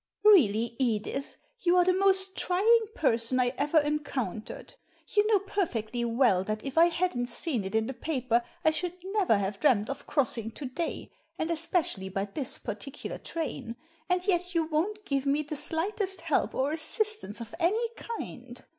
[0.23, 4.73] "Really, Edith, you are the most trying person I ever encountered.
[5.09, 8.93] You know perfectly well that if I hadn't seen it in the paper I should
[9.05, 13.75] never have dreamt of crossing to day, and especially by this particular train,
[14.09, 18.65] and yet you won't give me the slightest help or assistance of any kind.